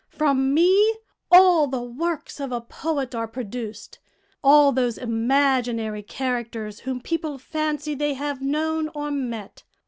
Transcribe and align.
From 0.09 0.51
me, 0.51 0.95
all 1.29 1.67
the 1.67 1.83
works 1.83 2.39
of 2.39 2.51
a 2.51 2.59
poet 2.59 3.13
are 3.13 3.27
produced; 3.27 3.99
all 4.43 4.71
those 4.71 4.97
imaginary 4.97 6.01
characters 6.01 6.79
whom 6.79 7.01
people 7.01 7.37
fancy 7.37 7.93
they 7.93 8.15
have 8.15 8.41
known 8.41 8.89
or 8.95 9.11
met. 9.11 9.63